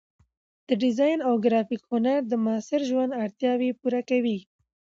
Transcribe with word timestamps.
د 0.67 0.69
ډیزاین 0.81 1.19
او 1.27 1.33
ګرافیک 1.43 1.81
هنر 1.91 2.19
د 2.27 2.33
معاصر 2.45 2.81
ژوند 2.89 3.11
اړتیاوې 3.23 3.69
پوره 3.79 4.01
کوي. 4.09 4.37